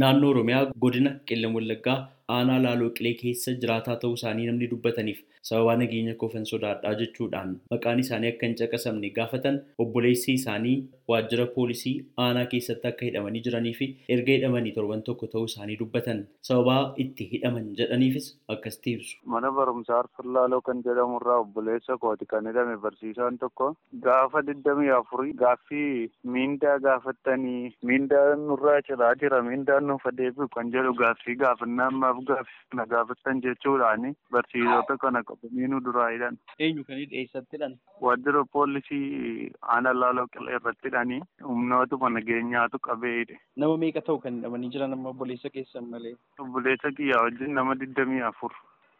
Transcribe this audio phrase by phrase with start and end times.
[0.00, 1.96] Naannoo Oromiyaa godina Qellem Wallaggaa
[2.36, 8.02] aanaa Laaloo Qilee keessa jiraataa ta'uu isaanii namni dubbataniif sababaa nageenya koofan sodaadhaa jechuudhaan maqaan
[8.04, 10.74] isaanii akka hin caqasamne gaafatan obboleessi isaanii
[11.12, 11.94] waajjira poolisii
[12.24, 13.86] aanaa keessatti akka hidhamanii jiranii fi
[14.16, 19.16] erga hidhamanii torban tokko ta'uu isaanii dubbatan sababaa itti hidhaman jedhaniifis akkasitti ibsu.
[19.34, 23.70] Mana barumsaa Arfillaaloo kan jedhamurraa obboleessa kooti kan hidhame barsiisaan tokko
[24.08, 30.94] gaafa digdamii afurii gaaffii miindaa gaafattanii miindaa nurraa ciraa jira miindaa nuuf deebi'u kan jedhu
[31.02, 36.38] gaaffii gaafannaa ammaaf gaaffii kana gaafattan jechuudhaani barsiisota kana qabanii nu duraa hidhan.
[36.58, 37.78] Eenyu kan eessatti hidhan?
[38.06, 43.36] Waajjira poolisii aanaa Laaloo Qilee irratti hidhanii humnootuma nageenyaatu qabee hidhe.
[43.56, 46.14] Nama meeqa ta'u kan hidhamanii jiran amma obboleessa keessan malee?
[46.46, 48.52] Obboleessa kiyyaa wajjin nama digdamii afur.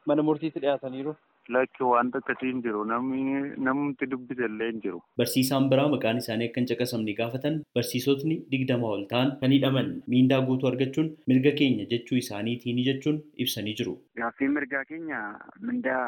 [0.06, 1.14] Mana murtiitti dhiyaataniiru?
[1.54, 4.98] Lakki wanta akkasii hin jiru namni dubbise illee hin jiru.
[5.20, 10.40] Barsiisaan biraa maqaan isaanii akka hin caqasamne gaafatan barsiisotni digdama ol ta'an kan hidhaman miindaa
[10.50, 13.94] guutuu argachuun mirga keenya jechuu isaaniitiin jechuun ibsanii jiru.
[14.22, 15.22] Gaaffii mirgaa keenya
[15.70, 16.04] mindaa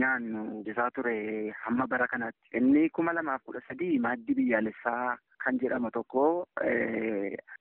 [0.00, 2.56] nyaannu jisaa ture hamma bara kanaatti.
[2.58, 6.24] Inni kuma lamaaf kudha sadii maaddii biyyaalessaa kan jedhamu tokko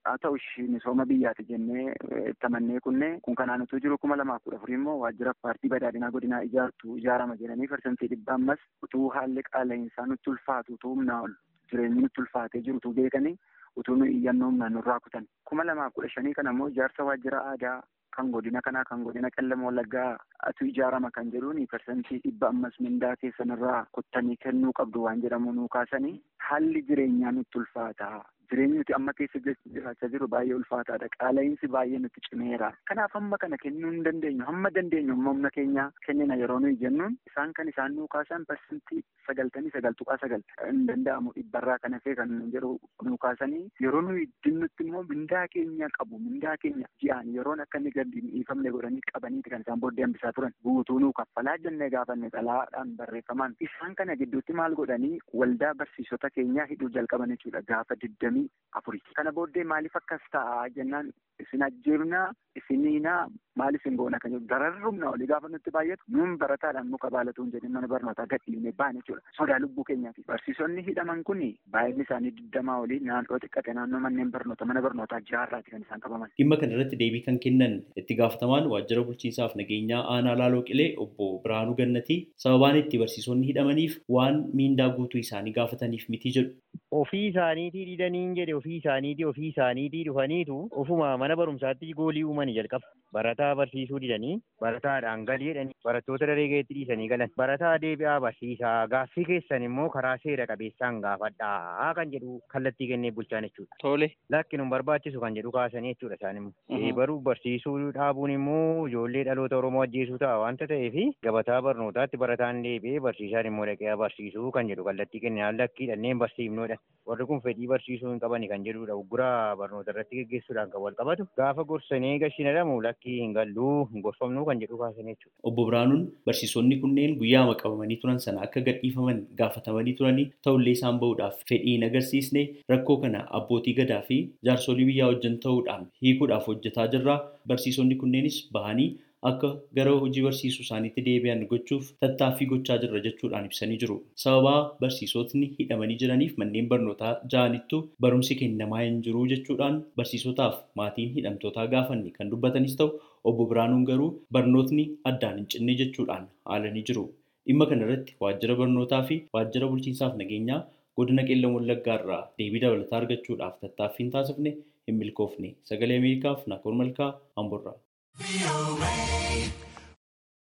[0.05, 0.37] haa ta'u
[0.73, 1.93] misooma biyyaati jennee
[2.39, 6.41] tamannee kunne kun kanaan utuu jiru kuma lamaaf kudha afurii immoo waajjira paartii badhaadhinaa godinaa
[6.49, 11.33] ijaartu ijaarama jedhanii parsantii dhibba ammas utuu haalli qaala'insaa nutti ulfaatu utuu humnaa ol
[11.71, 13.35] jireenyi nutti ulfaatee jiru utuu beekanii
[13.81, 17.77] utuu nu iyyannoo humnaan nurraa kutan kuma lamaaf kudha shanii kana immoo ijaarsa waajjira aadaa
[18.17, 20.09] kan godina kanaa kan godina qellem wallaggaa
[20.49, 25.67] atu ijaarama kan jedhuun parsantii dhibba ammas mindaa keessanirraa kuttanii kennuu qabdu waan jedhamu nuu
[25.77, 26.15] kaasanii
[26.49, 28.11] haalli jireenyaa nutti ulfaata.
[28.51, 31.07] Jireenyi nuti amma keessa jiraachaa jiru baay'ee ulfaataadha.
[31.17, 32.71] Qaala'insi baay'ee nutti cimeera.
[32.91, 34.45] Kanaaf hamma kana kennuu hin dandeenyu.
[34.49, 39.71] Hamma dandeenyu humna keenya kennina yeroo nuyi jennuun isaan kan isaan nuu kaasan parsantii sagaltamii
[39.75, 42.71] sagal tuqaa sagal hin danda'amu dhibbarraa kan hafee kan jedhu
[43.07, 47.93] nuu kaasanii yeroo nuyi dinnutti immoo mindaa keenya qabu mindaa keenya ji'aan yeroon akka inni
[47.99, 52.93] gadi dhiifamne godhanii qabaniiti kan isaan booddee hambisaa turan guutuu nuu kaffalaa jennee gaafanne xalaadhaan
[53.01, 55.13] barreeffamaan isaan kana gidduutti maal godhanii
[55.43, 58.40] waldaa barsiisota keenyaa hidhuu jalqaban jechuudha gaafa digdamii
[58.79, 59.01] afurii.
[59.15, 61.11] Kana booddee maaliif akkas ta'a jennaan
[61.43, 62.27] isin ajjeefnaa
[62.59, 63.21] isiniinaa
[63.59, 67.51] maal isin goona kan jedhu dararrumna olii gaafa nutti baay'atu nuun barataadhaan muka baalatu hin
[67.55, 69.21] jedhin mana barnootaa gadhiifne baane jechuudha.
[69.37, 70.23] Sodaa lubbuu keenyaati.
[70.31, 71.41] Barsiisonni hidhaman kun
[71.75, 76.31] baay'inni isaanii digdamaa olii naannoo xiqqate naannoo manneen barnoota mana barnootaa jaarraati kan isaan qabaman.
[76.41, 81.31] Dhimma kana irratti deebii kan kennan itti gaafatamaan waajjira bulchiinsaaf nageenyaa aanaa laaloo qilee obbo
[81.47, 86.55] Biraanuu Gannatii sababaan itti barsiisonni hidhamaniif waan miindaa guutuu isaanii gaafataniif miti jedhu.
[86.99, 92.87] Ofii isaaniitii didaniin jedhe ofii isaaniitii ofii isaaniitii dhufaniitu ofuma mana barumsaatti goolii uumanii jalqaba.
[93.17, 97.31] Barataa barsiisuu didanii barataadhaan galii jedhanii barattoota daree keetti dhiisanii galan.
[97.41, 103.47] Barataa deebi'aa barsiisaa gaaffii keessan immoo karaa seera qabeessaan gaafadhaa kan jedhu kallattii kennee bulchaan
[103.47, 103.79] jechuudha.
[103.85, 104.11] Tole.
[104.35, 106.93] Lakki nun barbaachisu kan jedhu kaasanii jechuudha isaan immoo.
[106.99, 110.99] Baruu barsiisuu dhaabuun immoo ijoollee dhaloota Oromoo ajjeesuu ta'a waanta ta'eef
[111.29, 116.80] gabataa barnootaatti barataan deebi'ee barsiisaan immoo dhaqee barsiisuu kan jedhu kallattii kennee lakkii dhanneen barsiifnoodha.
[117.09, 118.95] Warri kun fedhii barsiisuu hin qabani kan jedhudha.
[119.01, 121.25] Ugguraa barnoota irratti geggeessuudhaan kan wal qabatu.
[121.39, 125.33] Gaafa gorsanii gashiin jedhamu lakkii hin galluu hin gorfamnuu kan jedhu kaasanii jechuudha.
[125.51, 131.41] Obbo Biraanuun barsiisonni kunneen guyyaama qabamanii turan sana akka gadhiifaman gaafatamanii turanii ta'ullee isaan bahuudhaaf
[131.51, 132.43] fedhii hin agarsiisne
[132.75, 134.19] rakkoo kana abbootii gadaa fi
[134.49, 137.17] jaarsolii biyyaa wajjin ta'uudhaan hiikuudhaaf hojjetaa jirra.
[137.47, 138.89] Barsiisonni kunneenis bahanii
[139.29, 143.97] akka gara hojii barsiisuu isaaniitti deebi'an gochuuf tattaaffii gochaa jirra jechuudhaan ibsanii jiru.
[144.23, 151.67] Sababaa barsiisotni hidhamanii jiraniif manneen barnootaa ja'anittu barumsi kennamaa hin jiru jechuudhaan barsiisotaaf maatiin hidhamtootaa
[151.75, 152.89] gaafanne kan dubbatanis ta'u
[153.31, 157.05] obbo Biraanuun garuu barnootni addaan hin cinne jechuudhaan haalanii jiru.
[157.47, 160.59] Dhimma kana irratti waajjira barnootaa fi waajjira bulchiinsaaf nageenyaa
[160.99, 164.51] godina qeellam wallaggaa irraa deebii dabalataa argachuudhaaf tattaaffiin taasifne
[164.87, 165.55] hin milkoofne.
[165.69, 167.09] Sagalee Ameerikaaf Naakoor Malkaa
[167.43, 167.77] Amborraa.
[168.19, 169.70] VOA.